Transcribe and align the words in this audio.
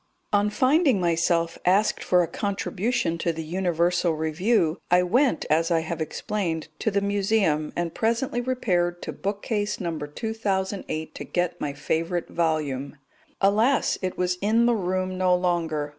On 0.33 0.49
finding 0.49 0.99
myself 0.99 1.59
asked 1.63 2.03
for 2.03 2.23
a 2.23 2.27
contribution 2.27 3.19
to 3.19 3.31
the 3.31 3.43
Universal 3.43 4.13
Review, 4.13 4.79
I 4.89 5.03
went, 5.03 5.45
as 5.47 5.69
I 5.69 5.81
have 5.81 6.01
explained, 6.01 6.69
to 6.79 6.89
the 6.89 7.01
Museum, 7.01 7.71
and 7.75 7.93
presently 7.93 8.41
repaired 8.41 9.03
to 9.03 9.11
bookcase 9.13 9.79
No. 9.79 9.95
2008 9.99 11.13
to 11.13 11.23
get 11.23 11.61
my 11.61 11.73
favourite 11.73 12.29
volume. 12.29 12.97
Alas! 13.41 13.99
it 14.01 14.17
was 14.17 14.39
in 14.41 14.65
the 14.65 14.73
room 14.75 15.19
no 15.19 15.35
longer. 15.35 15.89